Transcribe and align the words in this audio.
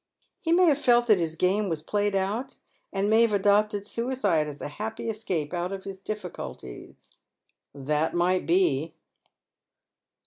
He 0.39 0.51
may 0.51 0.65
have 0.65 0.79
felt 0.79 1.05
that 1.05 1.19
his 1.19 1.35
game 1.35 1.69
was 1.69 1.83
played 1.83 2.15
out, 2.15 2.57
and 2.91 3.07
may 3.07 3.21
have 3.21 3.33
adopted 3.33 3.85
suicide 3.85 4.47
as 4.47 4.59
a 4.59 4.67
happy 4.67 5.07
escape 5.09 5.53
out 5.53 5.71
of 5.71 5.83
his 5.83 5.99
difficulties."" 5.99 7.19
That 7.91 8.15
might 8.15 8.47
be." 8.47 8.95